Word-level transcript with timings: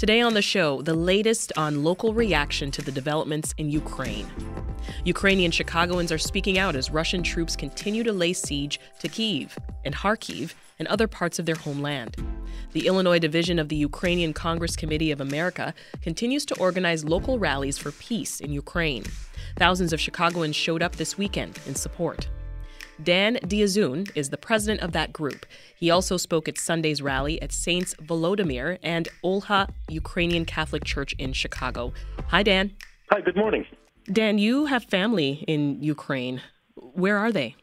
Today 0.00 0.22
on 0.22 0.32
the 0.32 0.40
show, 0.40 0.80
the 0.80 0.94
latest 0.94 1.52
on 1.58 1.84
local 1.84 2.14
reaction 2.14 2.70
to 2.70 2.80
the 2.80 2.90
developments 2.90 3.54
in 3.58 3.68
Ukraine. 3.68 4.26
Ukrainian 5.04 5.50
Chicagoans 5.50 6.10
are 6.10 6.16
speaking 6.16 6.56
out 6.56 6.74
as 6.74 6.90
Russian 6.90 7.22
troops 7.22 7.54
continue 7.54 8.02
to 8.04 8.10
lay 8.10 8.32
siege 8.32 8.80
to 9.00 9.08
Kiev 9.08 9.58
and 9.84 9.94
Kharkiv 9.94 10.54
and 10.78 10.88
other 10.88 11.06
parts 11.06 11.38
of 11.38 11.44
their 11.44 11.54
homeland. 11.54 12.16
The 12.72 12.86
Illinois 12.86 13.18
division 13.18 13.58
of 13.58 13.68
the 13.68 13.76
Ukrainian 13.76 14.32
Congress 14.32 14.74
Committee 14.74 15.10
of 15.10 15.20
America 15.20 15.74
continues 16.00 16.46
to 16.46 16.58
organize 16.58 17.04
local 17.04 17.38
rallies 17.38 17.76
for 17.76 17.92
peace 17.92 18.40
in 18.40 18.54
Ukraine. 18.54 19.04
Thousands 19.58 19.92
of 19.92 20.00
Chicagoans 20.00 20.56
showed 20.56 20.82
up 20.82 20.96
this 20.96 21.18
weekend 21.18 21.58
in 21.66 21.74
support. 21.74 22.26
Dan 23.02 23.36
Diazun 23.36 24.10
is 24.14 24.30
the 24.30 24.36
president 24.36 24.82
of 24.82 24.92
that 24.92 25.12
group. 25.12 25.46
He 25.76 25.90
also 25.90 26.16
spoke 26.16 26.48
at 26.48 26.58
Sunday's 26.58 27.00
rally 27.00 27.40
at 27.40 27.52
Saints 27.52 27.94
Volodymyr 27.94 28.78
and 28.82 29.08
Olha 29.24 29.70
Ukrainian 29.88 30.44
Catholic 30.44 30.84
Church 30.84 31.14
in 31.18 31.32
Chicago. 31.32 31.92
Hi, 32.28 32.42
Dan. 32.42 32.72
Hi, 33.10 33.20
good 33.20 33.36
morning. 33.36 33.64
Dan, 34.12 34.38
you 34.38 34.66
have 34.66 34.84
family 34.84 35.44
in 35.46 35.82
Ukraine. 35.82 36.42
Where 36.74 37.16
are 37.16 37.32
they? 37.32 37.56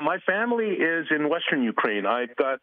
My 0.00 0.18
family 0.26 0.66
is 0.66 1.06
in 1.10 1.28
western 1.28 1.62
Ukraine. 1.64 2.06
I've 2.06 2.34
got 2.36 2.60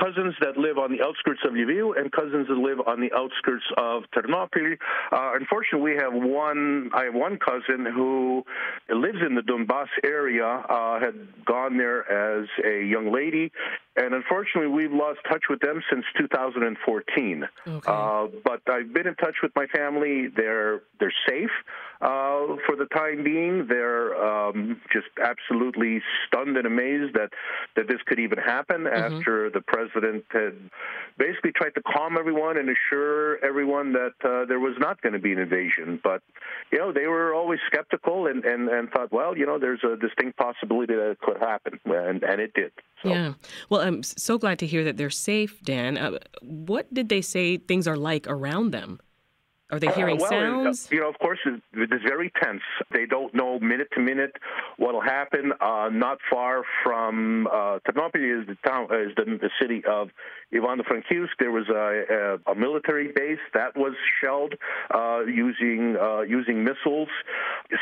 cousins 0.00 0.34
that 0.40 0.56
live 0.56 0.78
on 0.78 0.90
the 0.90 1.04
outskirts 1.04 1.40
of 1.44 1.52
Lviv 1.52 2.00
and 2.00 2.10
cousins 2.10 2.48
that 2.48 2.56
live 2.56 2.78
on 2.86 2.98
the 2.98 3.12
outskirts 3.14 3.64
of 3.76 4.04
Ternopil. 4.14 4.78
Uh, 5.12 5.32
unfortunately, 5.34 5.92
we 5.92 5.96
have 5.98 6.14
one. 6.14 6.90
I 6.94 7.04
have 7.04 7.14
one 7.14 7.38
cousin 7.38 7.84
who 7.84 8.44
lives 8.88 9.18
in 9.26 9.34
the 9.34 9.42
Donbass 9.42 9.88
area. 10.02 10.46
Uh, 10.46 10.98
had 10.98 11.44
gone 11.44 11.76
there 11.76 12.10
as 12.10 12.48
a 12.64 12.82
young 12.82 13.12
lady, 13.12 13.52
and 13.96 14.14
unfortunately, 14.14 14.68
we've 14.68 14.92
lost 14.92 15.18
touch 15.28 15.42
with 15.50 15.60
them 15.60 15.82
since 15.90 16.06
2014. 16.16 17.48
Okay. 17.68 17.80
Uh, 17.86 18.28
but 18.44 18.62
I've 18.66 18.94
been 18.94 19.06
in 19.06 19.14
touch 19.16 19.36
with 19.42 19.52
my 19.54 19.66
family. 19.66 20.28
They're 20.34 20.82
they're 20.98 21.12
safe 21.28 21.50
uh, 22.02 22.56
for 22.66 22.74
the 22.76 22.86
time 22.92 23.22
being. 23.22 23.66
They're 23.68 24.14
um, 24.16 24.80
just 24.92 25.06
absolutely 25.22 26.02
stunned 26.26 26.56
and 26.56 26.66
amazed 26.66 27.14
that 27.14 27.30
that 27.76 27.86
this 27.86 27.98
could 28.06 28.18
even 28.18 28.38
happen 28.38 28.82
mm-hmm. 28.82 29.14
after 29.14 29.50
the 29.50 29.60
president 29.60 30.24
had 30.30 30.54
basically 31.16 31.52
tried 31.52 31.74
to 31.76 31.82
calm 31.82 32.18
everyone 32.18 32.56
and 32.56 32.68
assure 32.68 33.42
everyone 33.44 33.92
that 33.92 34.14
uh, 34.24 34.44
there 34.46 34.58
was 34.58 34.74
not 34.78 35.00
going 35.00 35.12
to 35.12 35.20
be 35.20 35.32
an 35.32 35.38
invasion. 35.38 36.00
But 36.02 36.22
you 36.72 36.78
know, 36.78 36.92
they 36.92 37.06
were 37.06 37.34
always 37.34 37.60
skeptical 37.66 38.26
and 38.26 38.44
and, 38.44 38.68
and 38.68 38.90
thought, 38.90 39.12
well, 39.12 39.38
you 39.38 39.46
know, 39.46 39.58
there's 39.58 39.84
a 39.84 39.96
distinct 39.96 40.36
possibility 40.36 40.94
that 40.94 41.10
it 41.12 41.20
could 41.20 41.38
happen, 41.38 41.78
and 41.84 42.22
and 42.24 42.40
it 42.40 42.52
did. 42.54 42.72
So. 43.02 43.10
Yeah. 43.10 43.34
Well, 43.68 43.80
I'm 43.80 44.02
so 44.02 44.38
glad 44.38 44.58
to 44.60 44.66
hear 44.66 44.84
that 44.84 44.96
they're 44.96 45.10
safe, 45.10 45.60
Dan. 45.62 45.96
Uh, 45.96 46.18
what 46.42 46.92
did 46.92 47.08
they 47.08 47.20
say 47.20 47.56
things 47.56 47.86
are 47.86 47.96
like 47.96 48.26
around 48.28 48.70
them? 48.70 49.00
Are 49.72 49.80
they 49.80 49.88
hearing 49.88 50.18
uh, 50.18 50.20
well, 50.20 50.30
sounds? 50.30 50.88
You 50.90 51.00
know, 51.00 51.08
of 51.08 51.18
course, 51.18 51.38
it, 51.46 51.62
it's 51.72 52.02
very 52.04 52.30
tense. 52.42 52.60
They 52.92 53.06
don't 53.06 53.34
know 53.34 53.58
minute 53.58 53.88
to 53.94 54.00
minute 54.00 54.36
what 54.76 54.92
will 54.92 55.00
happen. 55.00 55.52
Uh, 55.58 55.88
not 55.90 56.18
far 56.30 56.62
from 56.84 57.46
uh, 57.46 57.78
Ternopil 57.88 58.42
is 58.42 58.46
the 58.46 58.56
town, 58.68 58.84
is 58.92 59.14
the, 59.16 59.24
the 59.24 59.48
city 59.58 59.82
of 59.88 60.10
Ivano-Frankivsk. 60.52 61.30
There 61.38 61.50
was 61.50 61.70
a, 61.70 62.38
a, 62.46 62.52
a, 62.52 62.54
military 62.54 63.12
base 63.12 63.38
that 63.54 63.74
was 63.74 63.94
shelled 64.20 64.54
uh, 64.94 65.20
using 65.20 65.96
uh, 65.96 66.20
using 66.20 66.62
missiles. 66.62 67.08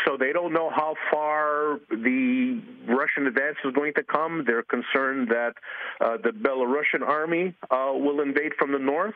So 0.06 0.16
they 0.16 0.32
don't 0.32 0.52
know 0.52 0.70
how 0.70 0.94
far 1.10 1.80
the 1.90 2.62
Russian 2.86 3.26
advance 3.26 3.56
is 3.64 3.74
going 3.74 3.94
to 3.94 4.04
come. 4.04 4.44
They're 4.46 4.62
concerned 4.62 5.28
that 5.30 5.54
uh, 6.00 6.18
the 6.22 6.30
Belarusian 6.30 7.04
army 7.04 7.52
uh, 7.68 7.90
will 7.94 8.20
invade 8.20 8.52
from 8.56 8.70
the 8.70 8.78
north 8.78 9.14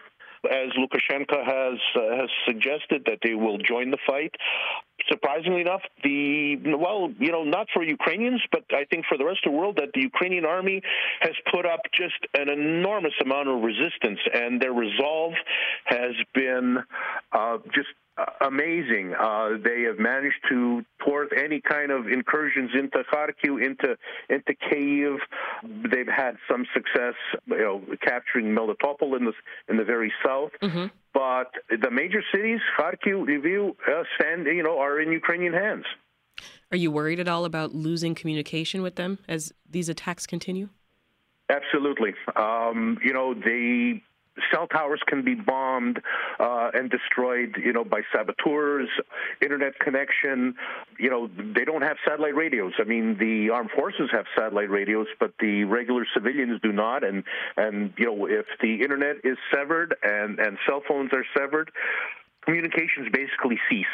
as 0.51 0.71
Lukashenko 0.79 1.45
has 1.45 1.79
uh, 1.97 2.17
has 2.17 2.31
suggested 2.47 3.05
that 3.07 3.19
they 3.23 3.35
will 3.35 3.59
join 3.59 3.91
the 3.91 3.99
fight. 4.07 4.35
Surprisingly 5.09 5.61
enough, 5.61 5.83
the 6.03 6.57
well, 6.79 7.13
you 7.19 7.33
know, 7.33 7.45
not 7.45 7.67
for 7.75 7.83
Ukrainians, 7.83 8.41
but 8.53 8.65
I 8.73 8.85
think 8.85 9.07
for 9.07 9.19
the 9.19 9.25
rest 9.25 9.41
of 9.45 9.53
the 9.53 9.59
world, 9.59 9.77
that 9.77 9.91
the 9.93 10.01
Ukrainian 10.01 10.45
army 10.45 10.83
has 11.21 11.35
put 11.53 11.67
up 11.67 11.81
just 11.93 12.21
an 12.35 12.49
enormous 12.49 13.15
amount 13.21 13.49
of 13.49 13.63
resistance, 13.63 14.21
and 14.33 14.61
their 14.61 14.73
resolve 14.73 15.35
has 15.87 16.13
been 16.33 16.79
uh, 17.33 17.59
just 17.75 17.89
amazing. 18.41 19.15
Uh, 19.19 19.51
they 19.63 19.83
have 19.83 19.99
managed 19.99 20.41
to 20.49 20.85
thwart 21.03 21.33
any 21.37 21.61
kind 21.61 21.91
of 21.91 22.07
incursions 22.07 22.71
into 22.75 23.03
Kharkiv, 23.13 23.65
into 23.65 23.97
into 24.29 24.55
Kiev. 24.55 25.19
They've 25.91 26.07
had 26.07 26.37
some 26.49 26.67
success, 26.73 27.15
you 27.47 27.59
know, 27.59 27.83
capturing 28.03 28.47
Melitopol 28.47 29.17
in 29.17 29.25
the 29.25 29.33
in 29.69 29.77
the 29.77 29.85
very 29.85 30.13
south. 30.25 30.53
Mm-hmm. 30.63 30.87
But 31.13 31.53
the 31.71 31.91
major 31.91 32.23
cities, 32.33 32.61
Kharkiv, 32.79 33.29
Lviv, 33.29 33.71
uh, 33.71 34.03
stand, 34.17 34.47
you 34.47 34.63
know, 34.63 34.79
are 34.79 35.01
in 35.01 35.13
Ukrainian 35.13 35.53
hands. 35.53 35.85
Are 36.73 36.77
you 36.77 36.91
worried 36.91 37.21
at 37.21 37.29
all 37.29 37.45
about 37.45 37.73
losing 37.73 38.15
communication 38.17 38.83
with 38.83 38.97
them 38.97 39.19
as 39.29 39.53
these 39.69 39.89
attacks 39.89 40.27
continue? 40.27 40.71
Absolutely. 41.49 42.15
Um, 42.35 42.99
you 43.05 43.13
know, 43.13 43.35
they 43.35 44.03
cell 44.53 44.67
towers 44.67 45.01
can 45.07 45.25
be 45.25 45.35
bombed 45.35 46.01
uh, 46.39 46.71
and 46.75 46.91
destroyed, 46.91 47.57
you 47.63 47.73
know, 47.73 47.85
by 47.85 48.03
saboteurs, 48.13 48.89
internet 49.41 49.79
connection. 49.79 50.55
You 50.99 51.11
know, 51.11 51.31
they 51.55 51.65
don't 51.65 51.83
have 51.83 51.97
satellite 52.07 52.35
radios. 52.35 52.73
I 52.79 52.85
mean, 52.85 53.17
the 53.19 53.51
armed 53.51 53.71
forces 53.71 54.11
have 54.13 54.27
satellite 54.37 54.71
radios, 54.71 55.07
but 55.21 55.33
the 55.41 55.65
regular 55.65 56.07
civilians 56.15 56.61
do 56.63 56.73
not. 56.73 57.05
And 57.05 57.25
and 57.57 57.93
you 57.97 58.07
know, 58.07 58.27
if 58.27 58.47
the 58.61 58.83
internet 58.83 59.17
is 59.25 59.37
severed 59.53 59.97
and 60.03 60.39
and 60.39 60.59
cell 60.67 60.83
phones 60.87 61.13
are 61.13 61.25
severed, 61.37 61.71
communications 62.45 63.09
basically 63.13 63.59
cease. 63.69 63.87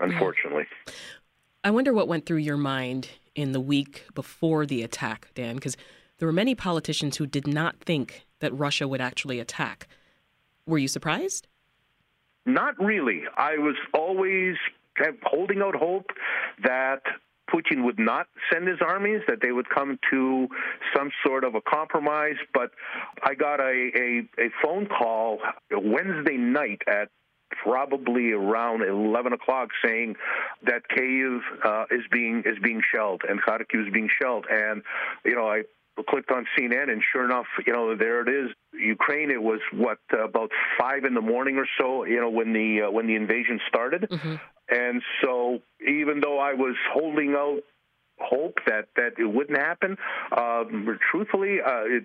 Unfortunately. 0.00 0.66
I 1.64 1.70
wonder 1.70 1.92
what 1.92 2.06
went 2.06 2.26
through 2.26 2.36
your 2.38 2.56
mind 2.56 3.08
in 3.34 3.52
the 3.52 3.60
week 3.60 4.04
before 4.14 4.66
the 4.66 4.82
attack, 4.82 5.28
Dan, 5.34 5.56
because 5.56 5.76
there 6.18 6.26
were 6.26 6.32
many 6.32 6.54
politicians 6.54 7.16
who 7.16 7.26
did 7.26 7.46
not 7.46 7.80
think 7.80 8.26
that 8.40 8.52
Russia 8.54 8.88
would 8.88 9.00
actually 9.00 9.40
attack. 9.40 9.86
Were 10.66 10.78
you 10.78 10.88
surprised? 10.88 11.46
Not 12.44 12.78
really. 12.78 13.22
I 13.36 13.58
was 13.58 13.76
always 13.92 14.56
holding 15.24 15.60
out 15.60 15.74
hope 15.74 16.10
that 16.62 17.02
Putin 17.52 17.84
would 17.84 17.98
not 17.98 18.26
send 18.52 18.66
his 18.66 18.78
armies, 18.80 19.20
that 19.28 19.40
they 19.40 19.52
would 19.52 19.68
come 19.68 19.98
to 20.10 20.48
some 20.94 21.10
sort 21.24 21.44
of 21.44 21.54
a 21.54 21.60
compromise. 21.60 22.36
But 22.52 22.70
I 23.22 23.34
got 23.34 23.60
a, 23.60 23.90
a, 23.94 24.28
a 24.38 24.50
phone 24.62 24.86
call 24.86 25.38
Wednesday 25.70 26.36
night 26.36 26.82
at 26.86 27.08
probably 27.62 28.32
around 28.32 28.82
11 28.82 29.32
o'clock 29.32 29.68
saying 29.84 30.16
that 30.64 30.82
Kyiv 30.90 31.40
uh, 31.64 31.84
is 31.90 32.02
being 32.10 32.42
is 32.44 32.58
being 32.62 32.82
shelled 32.92 33.22
and 33.28 33.40
Kharkiv 33.40 33.86
is 33.86 33.92
being 33.92 34.08
shelled 34.20 34.46
and 34.50 34.82
you 35.24 35.34
know 35.34 35.48
I 35.48 35.62
clicked 36.04 36.30
on 36.30 36.46
CNN, 36.56 36.90
and 36.90 37.02
sure 37.12 37.24
enough, 37.24 37.46
you 37.66 37.72
know, 37.72 37.96
there 37.96 38.20
it 38.20 38.28
is. 38.28 38.50
Ukraine. 38.72 39.30
It 39.30 39.42
was 39.42 39.60
what 39.72 39.98
uh, 40.12 40.24
about 40.24 40.50
five 40.78 41.04
in 41.04 41.14
the 41.14 41.20
morning 41.20 41.56
or 41.56 41.66
so. 41.80 42.04
You 42.04 42.20
know, 42.20 42.30
when 42.30 42.52
the 42.52 42.82
uh, 42.82 42.90
when 42.90 43.06
the 43.06 43.14
invasion 43.14 43.60
started, 43.68 44.08
mm-hmm. 44.10 44.34
and 44.68 45.02
so 45.22 45.60
even 45.80 46.20
though 46.20 46.38
I 46.38 46.52
was 46.52 46.76
holding 46.92 47.34
out 47.34 47.60
hope 48.18 48.58
that 48.66 48.88
that 48.96 49.12
it 49.18 49.26
wouldn't 49.26 49.58
happen, 49.58 49.96
um, 50.36 50.98
truthfully, 51.10 51.58
uh, 51.60 51.84
it, 51.84 52.04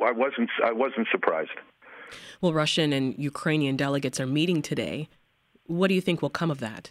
I 0.00 0.12
wasn't 0.12 0.50
I 0.64 0.72
wasn't 0.72 1.08
surprised. 1.10 1.50
Well, 2.40 2.52
Russian 2.52 2.92
and 2.92 3.14
Ukrainian 3.18 3.76
delegates 3.76 4.18
are 4.18 4.26
meeting 4.26 4.62
today. 4.62 5.08
What 5.66 5.88
do 5.88 5.94
you 5.94 6.00
think 6.00 6.22
will 6.22 6.30
come 6.30 6.50
of 6.50 6.58
that? 6.60 6.90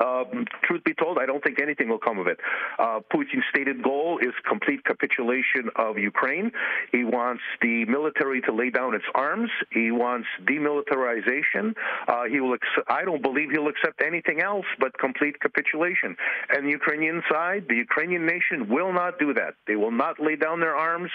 Um, 0.00 0.46
truth 0.64 0.82
be 0.84 0.94
told, 0.94 1.18
I 1.18 1.26
don't 1.26 1.42
think 1.42 1.60
anything 1.60 1.88
will 1.88 1.98
come 1.98 2.18
of 2.18 2.26
it. 2.26 2.38
Uh, 2.78 3.00
Putin's 3.12 3.44
stated 3.50 3.82
goal 3.82 4.18
is 4.20 4.32
complete 4.48 4.84
capitulation 4.84 5.70
of 5.76 5.98
Ukraine. 5.98 6.50
He 6.90 7.04
wants 7.04 7.42
the 7.62 7.84
military 7.84 8.40
to 8.42 8.52
lay 8.52 8.70
down 8.70 8.94
its 8.94 9.04
arms. 9.14 9.50
He 9.70 9.90
wants 9.90 10.26
demilitarization. 10.44 11.74
Uh, 12.08 12.24
he 12.24 12.40
will. 12.40 12.54
Ex- 12.54 12.84
I 12.88 13.04
don't 13.04 13.22
believe 13.22 13.50
he'll 13.50 13.68
accept 13.68 14.02
anything 14.02 14.40
else 14.40 14.66
but 14.80 14.98
complete 14.98 15.38
capitulation. 15.40 16.16
And 16.50 16.66
the 16.66 16.70
Ukrainian 16.70 17.22
side, 17.30 17.66
the 17.68 17.76
Ukrainian 17.76 18.26
nation, 18.26 18.68
will 18.68 18.92
not 18.92 19.18
do 19.18 19.32
that. 19.34 19.54
They 19.66 19.76
will 19.76 19.92
not 19.92 20.18
lay 20.18 20.36
down 20.36 20.60
their 20.60 20.74
arms. 20.74 21.10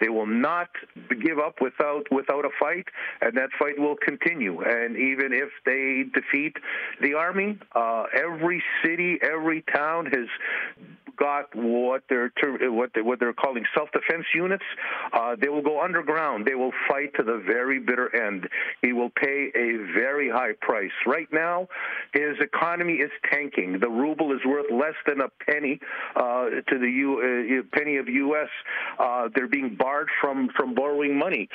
They 0.00 0.08
will 0.08 0.26
not 0.26 0.68
give 1.22 1.38
up 1.38 1.60
without 1.60 2.10
without 2.10 2.44
a 2.44 2.50
fight, 2.58 2.86
and 3.20 3.36
that 3.36 3.50
fight 3.58 3.78
will 3.78 3.96
continue. 3.96 4.62
And 4.62 4.96
even 4.96 5.32
if 5.32 5.50
they 5.66 6.04
defeat 6.18 6.56
the 7.00 7.14
army, 7.14 7.58
uh, 7.74 8.04
every 8.22 8.62
city, 8.84 9.18
every 9.22 9.62
town 9.72 10.06
has 10.06 10.28
got 11.16 11.54
what 11.54 12.02
they're 12.08 12.32
what 12.70 12.90
they, 12.94 13.02
what 13.02 13.20
they're 13.20 13.32
calling 13.32 13.64
self-defense 13.74 14.26
units. 14.34 14.64
Uh, 15.12 15.36
they 15.40 15.48
will 15.48 15.62
go 15.62 15.80
underground. 15.80 16.46
They 16.46 16.54
will 16.54 16.72
fight 16.88 17.14
to 17.16 17.22
the 17.22 17.42
very 17.46 17.78
bitter 17.78 18.14
end. 18.14 18.48
He 18.82 18.92
will 18.92 19.10
pay 19.10 19.50
a 19.54 19.76
very 19.94 20.30
high 20.30 20.52
price. 20.60 20.90
Right 21.06 21.28
now, 21.32 21.68
his 22.12 22.36
economy 22.40 22.94
is 22.94 23.10
tanking. 23.30 23.78
The 23.80 23.88
ruble 23.88 24.32
is 24.32 24.40
worth 24.46 24.70
less 24.70 24.94
than 25.06 25.20
a 25.20 25.28
penny 25.50 25.80
uh, 26.16 26.46
to 26.68 26.78
the 26.78 26.88
U, 26.88 27.62
uh, 27.62 27.76
penny 27.76 27.96
of 27.96 28.08
U.S. 28.08 28.48
Uh, 28.98 29.28
they're 29.34 29.48
being 29.48 29.76
barred 29.76 30.08
from 30.20 30.48
from 30.56 30.74
borrowing 30.74 31.18
money. 31.18 31.48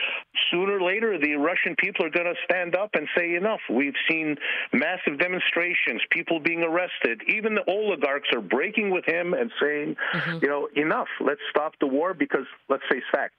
Sooner 0.51 0.77
or 0.77 0.81
later, 0.81 1.17
the 1.19 1.35
Russian 1.35 1.75
people 1.77 2.05
are 2.05 2.09
going 2.09 2.25
to 2.25 2.35
stand 2.45 2.75
up 2.75 2.91
and 2.93 3.07
say 3.17 3.35
enough. 3.35 3.59
We've 3.69 3.95
seen 4.09 4.35
massive 4.73 5.19
demonstrations, 5.19 6.01
people 6.11 6.39
being 6.39 6.63
arrested. 6.63 7.21
Even 7.27 7.55
the 7.55 7.63
oligarchs 7.67 8.29
are 8.33 8.41
breaking 8.41 8.91
with 8.91 9.05
him 9.05 9.33
and 9.33 9.46
saying, 9.61 9.95
mm-hmm. 10.13 10.39
you 10.41 10.47
know, 10.47 10.67
enough. 10.75 11.07
Let's 11.19 11.41
stop 11.49 11.73
the 11.79 11.87
war 11.87 12.13
because 12.13 12.45
let's 12.69 12.83
face 12.89 13.03
fact. 13.11 13.33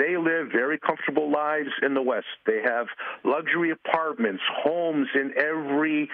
They 0.00 0.16
live 0.16 0.48
very 0.50 0.78
comfortable 0.78 1.30
lives 1.30 1.68
in 1.82 1.92
the 1.92 2.00
West. 2.00 2.24
They 2.46 2.62
have 2.64 2.86
luxury 3.22 3.70
apartments, 3.70 4.42
homes 4.50 5.08
in 5.14 5.34
every 5.36 6.08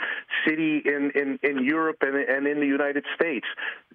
city 0.44 0.82
in, 0.84 1.12
in, 1.14 1.38
in 1.44 1.64
Europe 1.64 1.98
and, 2.00 2.16
and 2.16 2.48
in 2.48 2.58
the 2.58 2.66
United 2.66 3.04
States. 3.14 3.46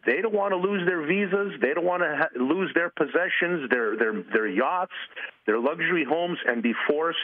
They 0.06 0.22
don't 0.22 0.34
want 0.34 0.52
to 0.52 0.58
lose 0.58 0.86
their 0.88 1.06
visas. 1.06 1.60
They 1.62 1.74
don't 1.74 1.86
want 1.86 2.04
to 2.04 2.16
ha- 2.18 2.40
lose 2.40 2.72
their 2.74 2.90
possessions, 2.90 3.70
their, 3.70 3.98
their, 3.98 4.24
their 4.34 4.48
yachts, 4.48 4.94
their 5.46 5.60
luxury 5.60 6.06
homes, 6.08 6.40
and 6.46 6.64
be 6.64 6.74
forced 6.88 7.18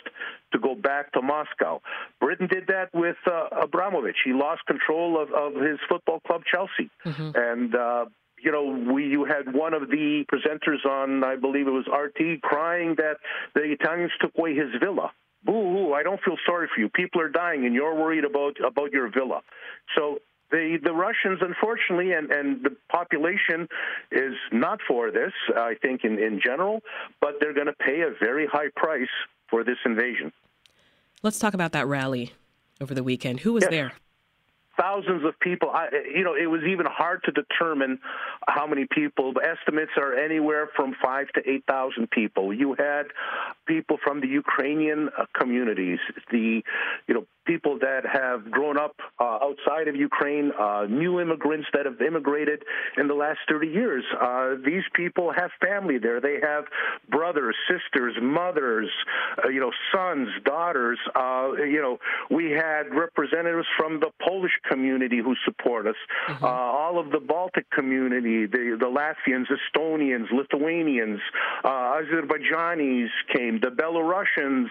to 0.54 0.60
go 0.60 0.76
back 0.76 1.12
to 1.14 1.22
Moscow. 1.22 1.82
Britain 2.20 2.48
did 2.48 2.68
that 2.68 2.90
with 2.94 3.18
uh, 3.26 3.48
Abramovich. 3.64 4.18
He 4.24 4.34
lost 4.34 4.62
control 4.68 5.22
of, 5.22 5.32
of 5.32 5.62
his 5.62 5.80
football 5.90 6.20
club, 6.22 6.42
Chelsea. 6.52 6.90
Mm-hmm. 7.06 7.32
And 7.36 7.76
uh, 7.76 8.06
you 8.44 8.52
know, 8.52 8.94
we 8.94 9.06
you 9.08 9.26
had 9.26 9.54
one 9.54 9.74
of 9.74 9.90
the 9.90 10.24
presenters 10.32 10.86
on, 10.86 11.24
I 11.24 11.36
believe 11.36 11.68
it 11.68 11.72
was 11.72 11.88
RT, 11.88 12.42
crying 12.42 12.96
that 12.98 13.18
the 13.56 13.64
Italians 13.64 14.12
took 14.22 14.32
away 14.38 14.56
his 14.56 14.70
villa. 14.80 15.12
Boo 15.44 15.54
hoo! 15.54 15.94
I 15.94 16.04
don't 16.04 16.20
feel 16.24 16.38
sorry 16.46 16.68
for 16.74 16.82
you. 16.82 16.90
People 16.90 17.22
are 17.22 17.30
dying, 17.30 17.66
and 17.66 17.74
you're 17.74 17.96
worried 17.96 18.26
about 18.26 18.58
about 18.66 18.92
your 18.92 19.10
villa. 19.10 19.42
So 19.96 20.20
the 20.52 20.80
the 20.84 20.94
Russians, 20.94 21.40
unfortunately, 21.42 22.14
and 22.14 22.32
and 22.32 22.64
the 22.64 22.76
population 22.90 23.68
is 24.12 24.34
not 24.52 24.80
for 24.88 25.12
this. 25.12 25.34
I 25.56 25.76
think 25.82 26.04
in 26.04 26.20
in 26.20 26.40
general, 26.44 26.82
but 27.22 27.36
they're 27.40 27.54
going 27.54 27.68
to 27.68 27.74
pay 27.74 28.02
a 28.02 28.12
very 28.20 28.48
high 28.48 28.70
price 28.76 29.10
for 29.50 29.64
this 29.64 29.78
invasion. 29.86 30.32
Let's 31.24 31.40
talk 31.40 31.54
about 31.54 31.72
that 31.72 31.88
rally 31.88 32.34
over 32.80 32.94
the 32.94 33.04
weekend. 33.04 33.42
Who 33.42 33.54
was 33.54 33.64
yes. 33.64 33.72
there? 33.72 33.94
Thousands 34.80 35.26
of 35.26 35.40
people. 35.40 35.70
I, 35.70 35.88
you 36.14 36.24
know, 36.24 36.36
it 36.36 36.48
was 36.48 36.62
even 36.64 36.86
hard 36.86 37.24
to 37.26 37.32
determine 37.32 38.00
how 38.48 38.68
many 38.68 38.86
people. 38.90 39.34
The 39.34 39.42
estimates 39.42 39.92
are 39.98 40.14
anywhere 40.16 40.70
from 40.76 40.96
five 41.04 41.28
to 41.36 41.50
eight 41.50 41.64
thousand 41.68 42.10
people. 42.12 42.54
You 42.54 42.76
had 42.78 43.08
people 43.66 43.98
from 44.04 44.22
the 44.22 44.28
Ukrainian 44.28 45.10
uh, 45.18 45.26
communities, 45.34 46.00
the 46.32 46.62
you 47.08 47.14
know 47.14 47.26
people 47.48 47.80
that 47.80 48.02
have 48.06 48.52
grown 48.52 48.78
up 48.78 48.96
uh, 49.20 49.40
outside 49.42 49.88
of 49.88 49.96
Ukraine, 49.96 50.52
uh, 50.60 50.86
new 50.88 51.20
immigrants 51.20 51.68
that 51.74 51.86
have 51.86 52.00
immigrated 52.02 52.64
in 52.98 53.08
the 53.08 53.14
last 53.14 53.40
30 53.50 53.68
years. 53.68 54.04
Uh, 54.22 54.56
these 54.64 54.84
people 54.94 55.32
have 55.32 55.50
family 55.62 55.98
there. 55.98 56.20
They 56.20 56.40
have 56.44 56.66
brothers, 57.10 57.56
sisters, 57.72 58.16
mothers, 58.22 58.90
uh, 59.44 59.48
you 59.48 59.62
know, 59.62 59.72
sons, 59.94 60.28
daughters. 60.44 61.00
Uh, 61.16 61.54
you 61.58 61.82
know, 61.82 61.98
we 62.30 62.52
had 62.52 62.94
representatives 62.94 63.68
from 63.78 64.02
the 64.02 64.12
Polish 64.22 64.52
community 64.70 65.20
who 65.24 65.36
support 65.46 65.88
us, 65.88 65.96
mm-hmm. 66.30 66.44
Uh, 66.44 66.48
all 66.48 67.00
of 67.00 67.12
the 67.12 67.20
Baltic 67.20 67.70
community, 67.72 68.46
the, 68.46 68.78
the 68.80 68.86
Latvians, 68.86 69.48
Estonians, 69.58 70.28
Lithuanians, 70.32 71.20
Azerbaijanis 71.64 73.10
came, 73.36 73.60
the 73.60 73.70
Belarusians, 73.70 74.68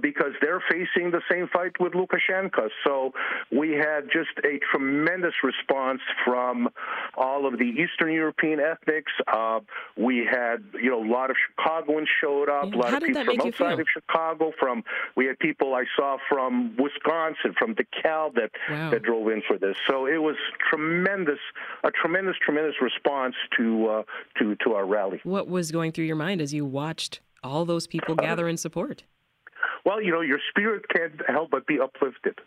because 0.00 0.32
they're 0.40 0.62
facing 0.70 1.10
the 1.10 1.22
same 1.30 1.48
fight 1.52 1.72
with 1.80 1.92
Lukashenko. 1.92 2.68
So 2.84 3.12
we 3.50 3.72
had 3.72 4.02
just 4.12 4.34
a 4.44 4.58
tremendous 4.70 5.34
response 5.42 6.00
from 6.24 6.68
all 7.16 7.46
of 7.46 7.58
the 7.58 7.64
Eastern 7.82 8.12
European 8.12 8.60
ethnics. 8.60 9.12
Uh, 9.26 9.60
we 9.96 10.26
had, 10.30 10.64
you 10.80 10.90
know, 10.90 11.02
a 11.02 11.10
lot 11.10 11.30
of 11.30 11.36
Chicagoans 11.46 12.08
showed 12.20 12.48
up, 12.48 12.72
a 12.72 12.76
lot 12.76 12.90
How 12.90 12.96
of 12.98 13.02
people 13.02 13.24
from 13.24 13.40
outside 13.40 13.80
of 13.80 13.86
Chicago. 13.92 14.52
From 14.58 14.84
we 15.16 15.26
had 15.26 15.38
people 15.38 15.74
I 15.74 15.84
saw 15.96 16.16
from 16.28 16.76
Wisconsin, 16.78 17.54
from 17.58 17.74
DeKalb 17.74 18.34
that 18.34 18.50
wow. 18.70 18.90
that 18.90 19.02
drove 19.02 19.21
in 19.28 19.42
for 19.46 19.58
this. 19.58 19.76
So 19.88 20.06
it 20.06 20.22
was 20.22 20.36
tremendous, 20.70 21.38
a 21.84 21.90
tremendous, 21.90 22.36
tremendous 22.44 22.74
response 22.80 23.34
to 23.56 23.88
uh, 23.88 24.02
to 24.38 24.56
to 24.64 24.74
our 24.74 24.86
rally. 24.86 25.20
What 25.24 25.48
was 25.48 25.70
going 25.70 25.92
through 25.92 26.06
your 26.06 26.16
mind 26.16 26.40
as 26.40 26.52
you 26.52 26.64
watched 26.64 27.20
all 27.42 27.64
those 27.64 27.86
people 27.86 28.14
gather 28.14 28.48
in 28.48 28.56
support? 28.56 29.04
well, 29.84 30.00
you 30.00 30.12
know, 30.12 30.20
your 30.20 30.38
spirit 30.50 30.84
can't 30.88 31.20
help 31.28 31.50
but 31.50 31.66
be 31.66 31.80
uplifted. 31.80 32.38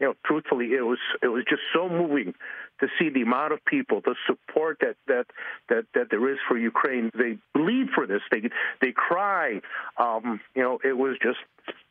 You 0.00 0.08
know, 0.08 0.14
truthfully, 0.26 0.74
it 0.74 0.82
was 0.82 0.98
it 1.22 1.28
was 1.28 1.44
just 1.48 1.62
so 1.74 1.88
moving 1.88 2.34
to 2.80 2.88
see 2.98 3.08
the 3.08 3.22
amount 3.22 3.54
of 3.54 3.64
people, 3.64 4.02
the 4.04 4.14
support 4.26 4.78
that 4.82 4.96
that 5.06 5.26
that, 5.70 5.86
that 5.94 6.08
there 6.10 6.30
is 6.30 6.38
for 6.46 6.58
Ukraine. 6.58 7.10
They 7.16 7.38
bleed 7.54 7.88
for 7.94 8.06
this. 8.06 8.20
They 8.30 8.42
they 8.82 8.92
cry. 8.92 9.62
Um, 9.96 10.40
you 10.54 10.62
know, 10.62 10.78
it 10.84 10.98
was 10.98 11.16
just 11.22 11.38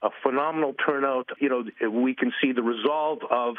a 0.06 0.10
phenomenal 0.24 0.76
turnout. 0.86 1.30
You 1.40 1.50
know, 1.50 1.90
we 1.90 2.14
can 2.14 2.32
see 2.42 2.52
the 2.52 2.62
resolve 2.62 3.20
of 3.30 3.56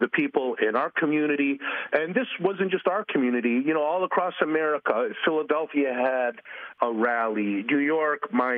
the 0.00 0.08
people 0.08 0.56
in 0.60 0.74
our 0.76 0.90
community. 0.90 1.58
And 1.92 2.14
this 2.14 2.26
wasn't 2.40 2.70
just 2.72 2.86
our 2.86 3.04
community. 3.04 3.62
You 3.64 3.74
know, 3.74 3.82
all 3.82 4.04
across 4.04 4.34
America, 4.42 5.10
Philadelphia 5.24 5.92
had 5.94 6.40
a 6.82 6.92
rally. 6.92 7.62
New 7.62 7.78
York, 7.78 8.32
my 8.32 8.54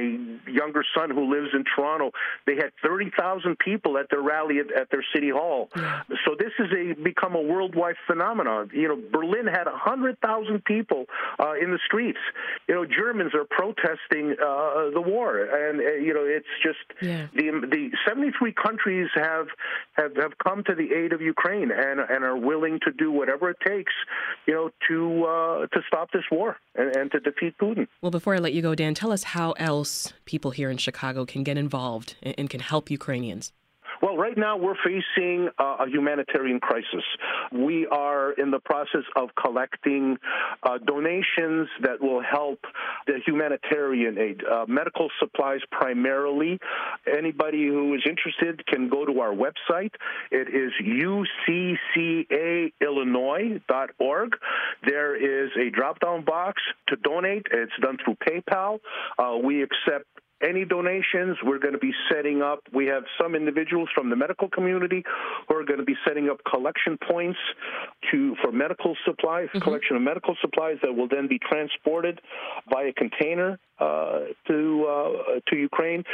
younger 0.49 0.85
son 0.97 1.11
who 1.11 1.31
lives 1.31 1.49
in 1.53 1.65
Toronto, 1.75 2.11
they 2.47 2.57
had 2.57 2.71
30,000 2.83 3.59
people 3.59 3.99
at 3.99 4.09
their 4.11 4.23
rally 4.23 4.59
at, 4.59 4.73
at 4.73 4.91
their 4.91 5.05
city 5.15 5.31
hall. 5.31 5.69
So 6.25 6.35
this 6.39 6.53
has 6.59 6.69
become 7.03 7.35
a 7.35 7.41
worldwide 7.41 7.97
phenomenon. 8.07 8.71
You 8.73 8.89
know, 8.89 9.03
Berlin 9.13 9.47
had 9.47 9.67
100,000 9.67 10.65
people 10.65 11.05
uh, 11.39 11.53
in 11.61 11.71
the 11.71 11.79
streets. 11.85 12.19
You 12.69 12.75
know, 12.75 12.87
Germans 12.87 13.35
are 13.35 13.45
protesting 13.45 14.37
uh, 14.43 14.91
the 14.91 15.03
war, 15.05 15.39
and 15.39 15.81
uh, 15.81 15.93
you 15.95 16.15
know, 16.15 16.25
it's 16.25 16.47
just 16.63 16.79
yeah. 17.03 17.26
The 17.35 17.51
the 17.71 17.91
73 18.07 18.53
countries 18.53 19.09
have, 19.15 19.47
have 19.93 20.17
have 20.17 20.33
come 20.43 20.63
to 20.65 20.75
the 20.75 20.93
aid 20.95 21.13
of 21.13 21.21
Ukraine 21.21 21.71
and 21.71 22.01
and 22.01 22.25
are 22.25 22.37
willing 22.37 22.81
to 22.85 22.93
do 22.93 23.11
whatever 23.11 23.51
it 23.51 23.59
takes, 23.67 23.93
you 24.47 24.55
know, 24.55 24.71
to 24.89 25.25
uh, 25.25 25.67
to 25.67 25.81
stop 25.87 26.11
this 26.13 26.25
war 26.31 26.57
and, 26.75 26.95
and 26.97 27.11
to 27.13 27.21
defeat 27.21 27.57
Putin. 27.59 27.87
Well, 28.01 28.11
before 28.11 28.35
I 28.35 28.39
let 28.39 28.53
you 28.53 28.63
go, 28.63 28.75
Dan, 28.75 28.95
tell 28.95 29.13
us 29.13 29.23
how 29.23 29.53
else 29.53 30.13
people 30.25 30.51
here 30.51 30.71
in 30.71 30.79
Chicago 30.79 31.25
can 31.25 31.43
get 31.43 31.57
involved 31.59 32.17
and, 32.23 32.35
and 32.39 32.51
can 32.51 32.61
help 32.61 32.91
Ukrainians. 32.91 33.53
Well, 34.07 34.17
right 34.17 34.39
now 34.39 34.57
we're 34.57 34.77
facing 34.85 35.49
uh, 35.59 35.79
a 35.81 35.89
humanitarian 35.89 36.61
crisis. 36.61 37.03
We 37.51 37.89
are 37.89 38.35
in 38.35 38.53
the 38.53 38.61
process 38.61 39.03
of 39.17 39.31
collecting 39.35 40.17
uh, 40.63 40.79
donations 40.79 41.69
that 41.83 42.01
will 42.01 42.23
help 42.23 42.61
the 43.09 43.19
humanitarian 43.27 44.17
aid, 44.17 44.45
uh, 44.45 44.65
medical 44.69 45.11
supplies 45.19 45.59
primarily. 45.73 46.61
Anybody 47.05 47.67
who 47.67 47.95
is 47.95 48.03
interested 48.09 48.65
can 48.69 48.89
go 48.89 49.05
to 49.05 49.19
our 49.19 49.35
website. 49.35 49.91
It 50.31 50.55
is 50.55 50.71
uccaillinois.org. 51.99 54.37
There 54.87 55.17
is 55.17 55.51
a 55.59 55.71
drop 55.71 55.99
down 55.99 56.25
box 56.25 56.63
to 56.91 56.97
donate. 57.03 57.49
It's 57.51 57.73
done 57.83 57.99
through 58.05 58.19
PayPal. 58.25 58.79
Uh, 59.19 59.39
we 59.43 59.65
accept 59.65 60.07
any 60.43 60.65
donations. 60.65 61.37
We're 61.45 61.59
going 61.59 61.73
to 61.75 61.79
be 61.79 61.93
setting 62.11 62.43
up, 62.43 62.61
we 62.73 62.87
have 62.87 63.05
some 63.21 63.35
individuals 63.35 63.89
from 63.95 64.11
the 64.11 64.17
medical 64.17 64.49
community 64.49 65.03
who 65.49 65.57
are 65.57 65.65
going 65.65 65.79
to 65.79 65.85
be 65.85 65.97
setting 66.07 66.29
up 66.29 66.39
collection 66.49 66.99
points 67.09 67.39
to 68.11 68.37
for 68.43 68.53
medical 68.53 68.97
supplies, 69.05 69.49
mm-hmm. 69.49 69.61
collection 69.61 69.97
of 69.97 70.03
medical 70.03 70.37
supplies 70.41 70.77
that 70.83 70.93
will 70.93 71.09
then 71.09 71.29
be 71.29 71.39
transported 71.39 72.21
via 72.71 72.93
container 72.93 73.59
uh, 73.79 74.21
to 74.47 74.87
uh, 74.89 75.41
to 75.49 75.57
Ukraine. 75.57 76.05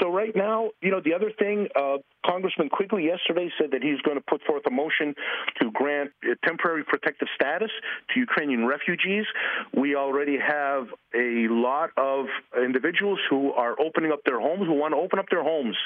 So 0.00 0.10
right 0.10 0.34
now, 0.34 0.70
you 0.80 0.90
know, 0.90 1.00
the 1.00 1.14
other 1.14 1.30
thing, 1.38 1.68
uh, 1.76 1.98
Congressman 2.26 2.68
Quigley 2.68 3.04
yesterday 3.04 3.50
said 3.58 3.70
that 3.72 3.82
he's 3.82 4.00
going 4.00 4.16
to 4.16 4.24
put 4.28 4.42
forth 4.42 4.62
a 4.66 4.70
motion 4.70 5.14
to 5.60 5.70
grant 5.72 6.10
temporary 6.44 6.84
protective 6.84 7.28
status 7.34 7.70
to 8.12 8.20
Ukrainian 8.20 8.66
refugees. 8.66 9.24
We 9.76 9.94
already 9.94 10.38
have 10.38 10.88
a 11.14 11.46
lot 11.48 11.90
of 11.96 12.26
individuals 12.56 13.18
who 13.30 13.52
are 13.52 13.78
opening 13.80 14.12
up 14.12 14.20
their 14.24 14.40
homes, 14.40 14.66
who 14.66 14.74
want 14.74 14.92
to 14.94 14.98
open 14.98 15.18
up 15.18 15.26
their 15.30 15.42
homes, 15.42 15.76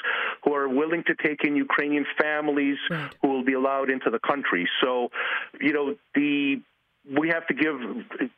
who 0.43 0.53
are 0.53 0.67
willing 0.67 1.03
to 1.07 1.15
take 1.23 1.43
in 1.43 1.55
Ukrainian 1.55 2.05
families 2.19 2.77
right. 2.89 3.13
who 3.21 3.29
will 3.29 3.45
be 3.45 3.53
allowed 3.53 3.89
into 3.89 4.09
the 4.09 4.19
country. 4.19 4.67
So, 4.81 5.09
you 5.59 5.73
know, 5.73 5.95
the 6.15 6.61
we 7.17 7.29
have 7.29 7.47
to 7.47 7.53
give 7.53 7.75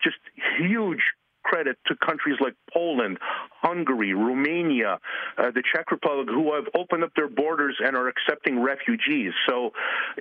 just 0.03 0.17
huge 0.59 1.01
credit 1.43 1.77
to 1.87 1.95
countries 1.95 2.37
like 2.39 2.53
Poland, 2.73 3.17
Hungary, 3.61 4.13
Romania, 4.13 4.99
uh, 5.37 5.51
the 5.51 5.63
Czech 5.73 5.91
Republic, 5.91 6.27
who 6.29 6.53
have 6.53 6.65
opened 6.75 7.03
up 7.03 7.11
their 7.15 7.29
borders 7.29 7.77
and 7.83 7.95
are 7.95 8.07
accepting 8.07 8.61
refugees. 8.61 9.33
So, 9.47 9.71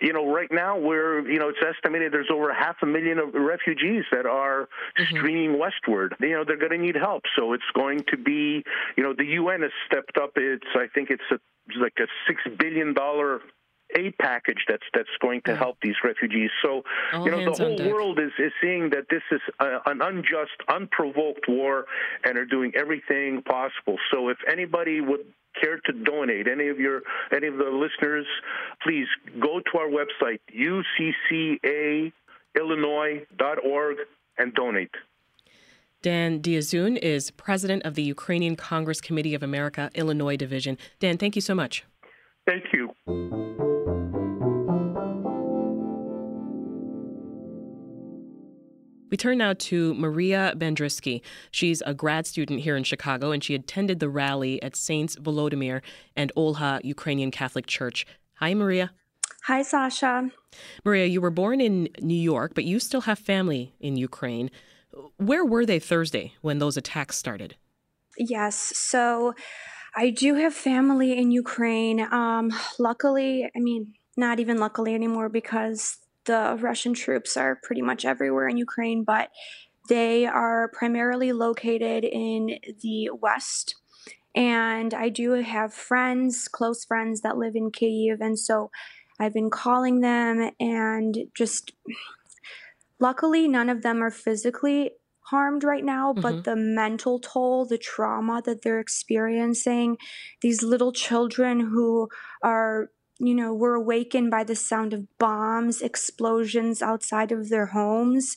you 0.00 0.12
know, 0.12 0.32
right 0.32 0.50
now 0.50 0.78
we're, 0.78 1.28
you 1.28 1.38
know, 1.38 1.48
it's 1.48 1.58
estimated 1.66 2.12
there's 2.12 2.30
over 2.32 2.52
half 2.52 2.76
a 2.82 2.86
million 2.86 3.18
of 3.18 3.34
refugees 3.34 4.04
that 4.12 4.26
are 4.26 4.68
mm-hmm. 4.98 5.16
streaming 5.16 5.58
westward. 5.58 6.14
You 6.20 6.30
know, 6.30 6.44
they're 6.44 6.58
going 6.58 6.72
to 6.72 6.78
need 6.78 6.96
help. 6.96 7.22
So 7.36 7.52
it's 7.52 7.70
going 7.74 8.04
to 8.10 8.16
be, 8.16 8.62
you 8.96 9.02
know, 9.02 9.14
the 9.16 9.24
UN 9.24 9.62
has 9.62 9.72
stepped 9.86 10.18
up. 10.18 10.32
It's, 10.36 10.66
I 10.74 10.86
think 10.94 11.10
it's 11.10 11.22
a, 11.30 11.38
like 11.78 11.94
a 11.98 12.06
six 12.26 12.42
billion 12.58 12.94
dollar 12.94 13.40
aid 13.96 14.16
package 14.18 14.64
that's 14.68 14.82
that's 14.94 15.08
going 15.20 15.42
to 15.46 15.56
help 15.56 15.76
these 15.82 15.96
refugees. 16.04 16.50
So 16.62 16.82
All 17.12 17.24
you 17.24 17.30
know 17.30 17.44
the 17.44 17.62
whole 17.62 17.76
world 17.90 18.18
is 18.18 18.32
is 18.38 18.52
seeing 18.60 18.90
that 18.90 19.06
this 19.10 19.22
is 19.30 19.40
a, 19.58 19.78
an 19.86 20.00
unjust, 20.02 20.52
unprovoked 20.68 21.46
war, 21.48 21.86
and 22.24 22.38
are 22.38 22.44
doing 22.44 22.72
everything 22.76 23.42
possible. 23.42 23.98
So 24.12 24.28
if 24.28 24.38
anybody 24.50 25.00
would 25.00 25.24
care 25.60 25.80
to 25.86 25.92
donate, 25.92 26.46
any 26.48 26.68
of 26.68 26.78
your 26.78 27.02
any 27.34 27.46
of 27.46 27.56
the 27.56 27.64
listeners, 27.64 28.26
please 28.82 29.06
go 29.40 29.60
to 29.60 29.78
our 29.78 29.88
website 29.88 30.40
uccaillinois.org 32.56 33.96
and 34.38 34.54
donate. 34.54 34.94
Dan 36.02 36.40
Diazun 36.40 36.96
is 36.96 37.30
president 37.32 37.82
of 37.84 37.94
the 37.94 38.02
Ukrainian 38.02 38.56
Congress 38.56 39.02
Committee 39.02 39.34
of 39.34 39.42
America 39.42 39.90
Illinois 39.94 40.36
Division. 40.36 40.78
Dan, 40.98 41.18
thank 41.18 41.36
you 41.36 41.42
so 41.42 41.54
much. 41.54 41.84
Thank 42.46 42.64
you. 42.72 43.68
We 49.10 49.16
turn 49.16 49.38
now 49.38 49.54
to 49.54 49.94
Maria 49.94 50.54
Bandrisky. 50.56 51.20
She's 51.50 51.82
a 51.84 51.92
grad 51.92 52.26
student 52.26 52.60
here 52.60 52.76
in 52.76 52.84
Chicago, 52.84 53.32
and 53.32 53.42
she 53.42 53.56
attended 53.56 53.98
the 53.98 54.08
rally 54.08 54.62
at 54.62 54.76
Saints 54.76 55.16
Volodymyr 55.16 55.82
and 56.14 56.32
Olha 56.36 56.80
Ukrainian 56.84 57.32
Catholic 57.32 57.66
Church. 57.66 58.06
Hi, 58.34 58.54
Maria. 58.54 58.92
Hi, 59.44 59.62
Sasha. 59.62 60.30
Maria, 60.84 61.06
you 61.06 61.20
were 61.20 61.30
born 61.30 61.60
in 61.60 61.88
New 62.00 62.14
York, 62.14 62.52
but 62.54 62.64
you 62.64 62.78
still 62.78 63.02
have 63.02 63.18
family 63.18 63.74
in 63.80 63.96
Ukraine. 63.96 64.50
Where 65.16 65.44
were 65.44 65.66
they 65.66 65.80
Thursday 65.80 66.34
when 66.40 66.58
those 66.58 66.76
attacks 66.76 67.16
started? 67.16 67.56
Yes. 68.16 68.54
So 68.76 69.34
I 69.96 70.10
do 70.10 70.34
have 70.34 70.54
family 70.54 71.18
in 71.18 71.32
Ukraine. 71.32 72.00
Um, 72.12 72.52
luckily, 72.78 73.50
I 73.56 73.58
mean, 73.58 73.94
not 74.16 74.38
even 74.38 74.58
luckily 74.58 74.94
anymore 74.94 75.28
because 75.28 75.98
the 76.30 76.56
Russian 76.60 76.94
troops 76.94 77.36
are 77.36 77.58
pretty 77.60 77.82
much 77.82 78.04
everywhere 78.04 78.46
in 78.46 78.56
Ukraine, 78.56 79.02
but 79.02 79.30
they 79.88 80.26
are 80.26 80.68
primarily 80.68 81.32
located 81.32 82.04
in 82.04 82.60
the 82.82 83.10
west. 83.10 83.74
And 84.32 84.94
I 84.94 85.08
do 85.08 85.32
have 85.32 85.74
friends, 85.74 86.46
close 86.46 86.84
friends 86.84 87.22
that 87.22 87.36
live 87.36 87.56
in 87.56 87.72
Kyiv. 87.72 88.18
And 88.20 88.38
so 88.38 88.70
I've 89.18 89.34
been 89.34 89.50
calling 89.50 90.02
them 90.02 90.52
and 90.60 91.18
just 91.34 91.72
luckily, 93.00 93.48
none 93.48 93.68
of 93.68 93.82
them 93.82 94.00
are 94.00 94.12
physically 94.12 94.92
harmed 95.22 95.64
right 95.64 95.84
now, 95.84 96.12
mm-hmm. 96.12 96.20
but 96.20 96.44
the 96.44 96.54
mental 96.54 97.18
toll, 97.18 97.66
the 97.66 97.76
trauma 97.78 98.40
that 98.44 98.62
they're 98.62 98.78
experiencing, 98.78 99.96
these 100.42 100.62
little 100.62 100.92
children 100.92 101.58
who 101.58 102.08
are 102.44 102.90
you 103.20 103.34
know, 103.34 103.54
were 103.54 103.74
awakened 103.74 104.30
by 104.30 104.42
the 104.42 104.56
sound 104.56 104.94
of 104.94 105.06
bombs, 105.18 105.82
explosions 105.82 106.80
outside 106.80 107.30
of 107.30 107.50
their 107.50 107.66
homes. 107.66 108.34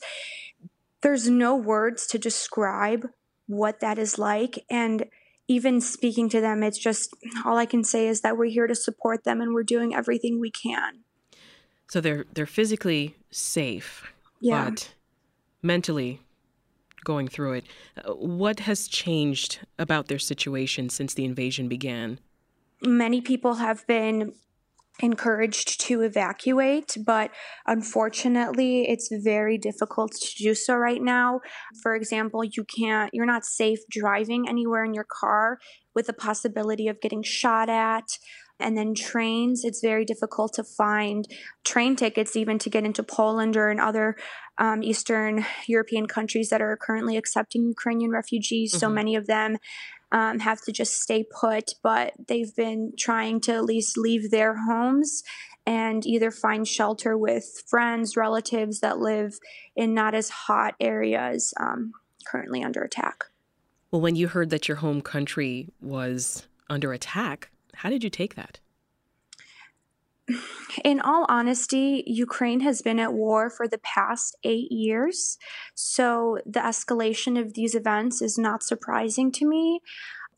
There's 1.00 1.28
no 1.28 1.56
words 1.56 2.06
to 2.08 2.18
describe 2.18 3.08
what 3.46 3.80
that 3.80 3.98
is 3.98 4.18
like. 4.18 4.64
And 4.70 5.06
even 5.48 5.80
speaking 5.80 6.28
to 6.30 6.40
them, 6.40 6.62
it's 6.62 6.78
just 6.78 7.14
all 7.44 7.56
I 7.56 7.66
can 7.66 7.82
say 7.82 8.06
is 8.06 8.20
that 8.20 8.36
we're 8.36 8.50
here 8.50 8.66
to 8.66 8.74
support 8.74 9.24
them 9.24 9.40
and 9.40 9.54
we're 9.54 9.62
doing 9.62 9.94
everything 9.94 10.38
we 10.38 10.50
can. 10.50 11.00
So 11.88 12.00
they're 12.00 12.24
they're 12.32 12.46
physically 12.46 13.14
safe, 13.30 14.12
yeah. 14.40 14.70
but 14.70 14.92
mentally 15.62 16.20
going 17.04 17.28
through 17.28 17.52
it. 17.52 17.64
What 18.06 18.60
has 18.60 18.88
changed 18.88 19.60
about 19.78 20.08
their 20.08 20.18
situation 20.18 20.88
since 20.88 21.14
the 21.14 21.24
invasion 21.24 21.68
began? 21.68 22.18
Many 22.82 23.20
people 23.20 23.54
have 23.54 23.86
been 23.86 24.32
encouraged 25.00 25.80
to 25.80 26.02
evacuate, 26.02 26.96
but 27.04 27.30
unfortunately, 27.66 28.88
it's 28.88 29.10
very 29.12 29.58
difficult 29.58 30.12
to 30.12 30.42
do 30.42 30.54
so 30.54 30.76
right 30.76 31.02
now. 31.02 31.40
For 31.82 31.96
example, 31.96 32.44
you 32.44 32.64
can't, 32.64 33.10
you're 33.12 33.26
not 33.26 33.44
safe 33.44 33.80
driving 33.90 34.48
anywhere 34.48 34.84
in 34.84 34.94
your 34.94 35.06
car 35.10 35.58
with 35.94 36.06
the 36.06 36.12
possibility 36.12 36.86
of 36.86 37.00
getting 37.00 37.22
shot 37.22 37.68
at. 37.68 38.18
And 38.60 38.78
then 38.78 38.94
trains, 38.94 39.64
it's 39.64 39.80
very 39.80 40.04
difficult 40.04 40.52
to 40.54 40.62
find 40.62 41.26
train 41.64 41.96
tickets 41.96 42.36
even 42.36 42.60
to 42.60 42.70
get 42.70 42.84
into 42.84 43.02
Poland 43.02 43.56
or 43.56 43.68
in 43.68 43.80
other 43.80 44.16
um, 44.58 44.80
Eastern 44.84 45.44
European 45.66 46.06
countries 46.06 46.50
that 46.50 46.62
are 46.62 46.78
currently 46.80 47.16
accepting 47.16 47.66
Ukrainian 47.66 48.12
refugees. 48.12 48.70
Mm-hmm. 48.70 48.78
So 48.78 48.88
many 48.88 49.16
of 49.16 49.26
them 49.26 49.56
um, 50.14 50.38
have 50.38 50.60
to 50.62 50.72
just 50.72 51.02
stay 51.02 51.24
put, 51.24 51.72
but 51.82 52.12
they've 52.28 52.54
been 52.54 52.92
trying 52.96 53.40
to 53.40 53.52
at 53.52 53.64
least 53.64 53.98
leave 53.98 54.30
their 54.30 54.54
homes 54.54 55.24
and 55.66 56.06
either 56.06 56.30
find 56.30 56.68
shelter 56.68 57.18
with 57.18 57.64
friends, 57.66 58.16
relatives 58.16 58.78
that 58.78 59.00
live 59.00 59.36
in 59.74 59.92
not 59.92 60.14
as 60.14 60.28
hot 60.28 60.76
areas 60.78 61.52
um, 61.58 61.92
currently 62.28 62.62
under 62.62 62.82
attack. 62.82 63.24
Well, 63.90 64.00
when 64.00 64.14
you 64.14 64.28
heard 64.28 64.50
that 64.50 64.68
your 64.68 64.76
home 64.76 65.00
country 65.00 65.68
was 65.80 66.46
under 66.70 66.92
attack, 66.92 67.50
how 67.74 67.90
did 67.90 68.04
you 68.04 68.10
take 68.10 68.36
that? 68.36 68.60
In 70.84 71.00
all 71.00 71.26
honesty, 71.28 72.02
Ukraine 72.06 72.60
has 72.60 72.82
been 72.82 72.98
at 72.98 73.12
war 73.12 73.50
for 73.50 73.68
the 73.68 73.78
past 73.78 74.36
eight 74.44 74.70
years. 74.70 75.38
So 75.74 76.38
the 76.46 76.60
escalation 76.60 77.40
of 77.40 77.54
these 77.54 77.74
events 77.74 78.22
is 78.22 78.38
not 78.38 78.62
surprising 78.62 79.30
to 79.32 79.46
me. 79.46 79.80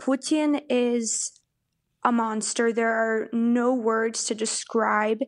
Putin 0.00 0.62
is 0.68 1.40
a 2.04 2.12
monster. 2.12 2.72
There 2.72 2.92
are 2.92 3.28
no 3.32 3.74
words 3.74 4.24
to 4.24 4.34
describe 4.34 5.20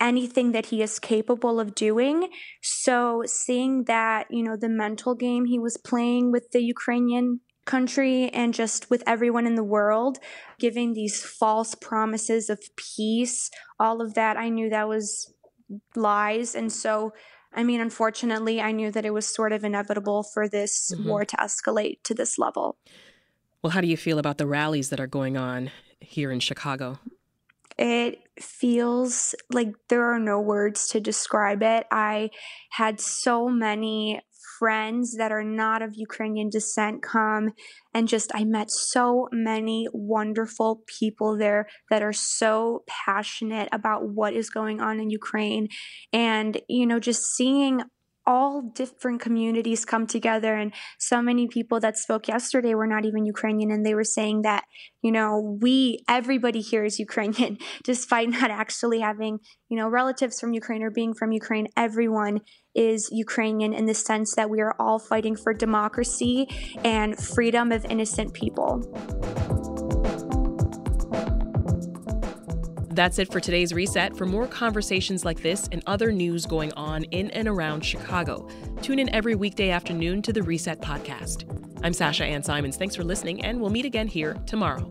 anything 0.00 0.52
that 0.52 0.66
he 0.66 0.82
is 0.82 0.98
capable 0.98 1.60
of 1.60 1.74
doing. 1.74 2.28
So 2.62 3.22
seeing 3.26 3.84
that, 3.84 4.26
you 4.30 4.42
know, 4.42 4.56
the 4.56 4.68
mental 4.68 5.14
game 5.14 5.44
he 5.44 5.58
was 5.58 5.76
playing 5.76 6.32
with 6.32 6.50
the 6.52 6.62
Ukrainian 6.62 7.40
country 7.64 8.28
and 8.30 8.52
just 8.54 8.90
with 8.90 9.02
everyone 9.06 9.46
in 9.46 9.54
the 9.54 9.64
world, 9.64 10.18
giving 10.58 10.92
these 10.92 11.22
false 11.22 11.74
promises 11.74 12.50
of 12.50 12.60
peace, 12.76 13.50
all 13.78 14.00
of 14.00 14.14
that, 14.14 14.36
I 14.36 14.48
knew 14.48 14.68
that 14.70 14.88
was 14.88 15.32
lies. 15.94 16.54
And 16.54 16.72
so, 16.72 17.12
I 17.54 17.62
mean, 17.62 17.80
unfortunately, 17.80 18.60
I 18.60 18.72
knew 18.72 18.90
that 18.90 19.04
it 19.04 19.12
was 19.12 19.32
sort 19.32 19.52
of 19.52 19.64
inevitable 19.64 20.22
for 20.22 20.48
this 20.48 20.92
mm-hmm. 20.92 21.08
war 21.08 21.24
to 21.24 21.36
escalate 21.36 22.02
to 22.04 22.14
this 22.14 22.38
level. 22.38 22.76
Well, 23.62 23.70
how 23.70 23.80
do 23.80 23.86
you 23.86 23.96
feel 23.96 24.18
about 24.18 24.38
the 24.38 24.46
rallies 24.46 24.90
that 24.90 25.00
are 25.00 25.06
going 25.06 25.36
on 25.36 25.70
here 26.00 26.32
in 26.32 26.40
Chicago? 26.40 26.98
It 27.78 28.18
feels 28.38 29.34
like 29.50 29.74
there 29.88 30.04
are 30.12 30.18
no 30.18 30.40
words 30.40 30.88
to 30.88 31.00
describe 31.00 31.62
it. 31.62 31.86
I 31.90 32.30
had 32.70 33.00
so 33.00 33.48
many 33.48 34.20
friends 34.62 35.16
that 35.16 35.32
are 35.32 35.42
not 35.42 35.82
of 35.82 35.90
Ukrainian 35.96 36.48
descent 36.48 37.02
come. 37.02 37.50
And 37.92 38.06
just 38.06 38.30
I 38.32 38.44
met 38.44 38.70
so 38.70 39.28
many 39.32 39.88
wonderful 39.92 40.84
people 40.86 41.36
there 41.36 41.66
that 41.90 42.00
are 42.00 42.12
so 42.12 42.84
passionate 42.86 43.68
about 43.72 44.08
what 44.08 44.34
is 44.34 44.50
going 44.50 44.80
on 44.80 45.00
in 45.00 45.10
Ukraine. 45.10 45.66
And 46.12 46.60
you 46.68 46.86
know 46.86 47.00
just 47.00 47.24
seeing 47.36 47.82
all 48.26 48.62
different 48.74 49.20
communities 49.20 49.84
come 49.84 50.06
together 50.06 50.54
and 50.54 50.72
so 50.98 51.20
many 51.20 51.48
people 51.48 51.80
that 51.80 51.96
spoke 51.98 52.28
yesterday 52.28 52.74
were 52.74 52.86
not 52.86 53.04
even 53.04 53.24
ukrainian 53.24 53.70
and 53.70 53.84
they 53.84 53.94
were 53.94 54.04
saying 54.04 54.42
that 54.42 54.64
you 55.02 55.10
know 55.10 55.58
we 55.60 55.98
everybody 56.08 56.60
here 56.60 56.84
is 56.84 56.98
ukrainian 56.98 57.58
despite 57.84 58.28
not 58.28 58.50
actually 58.50 59.00
having 59.00 59.38
you 59.68 59.76
know 59.78 59.88
relatives 59.88 60.38
from 60.38 60.52
ukraine 60.52 60.82
or 60.82 60.90
being 60.90 61.14
from 61.14 61.32
ukraine. 61.32 61.66
Everyone 61.76 62.40
is 62.74 63.08
ukrainian 63.10 63.72
in 63.72 63.86
the 63.86 63.94
sense 63.94 64.34
that 64.34 64.50
we 64.50 64.60
are 64.60 64.74
all 64.78 64.98
fighting 64.98 65.34
for 65.34 65.54
democracy 65.54 66.46
and 66.84 67.18
freedom 67.18 67.72
of 67.72 67.84
innocent 67.86 68.34
people 68.34 68.70
That's 72.92 73.18
it 73.18 73.32
for 73.32 73.40
today's 73.40 73.72
reset. 73.72 74.14
For 74.14 74.26
more 74.26 74.46
conversations 74.46 75.24
like 75.24 75.40
this 75.40 75.66
and 75.72 75.82
other 75.86 76.12
news 76.12 76.44
going 76.44 76.74
on 76.74 77.04
in 77.04 77.30
and 77.30 77.48
around 77.48 77.82
Chicago, 77.82 78.46
tune 78.82 78.98
in 78.98 79.08
every 79.14 79.34
weekday 79.34 79.70
afternoon 79.70 80.20
to 80.20 80.32
the 80.32 80.42
Reset 80.42 80.78
Podcast. 80.82 81.48
I'm 81.82 81.94
Sasha 81.94 82.26
Ann 82.26 82.42
Simons. 82.42 82.76
Thanks 82.76 82.94
for 82.94 83.02
listening, 83.02 83.46
and 83.46 83.58
we'll 83.58 83.70
meet 83.70 83.86
again 83.86 84.08
here 84.08 84.34
tomorrow. 84.46 84.90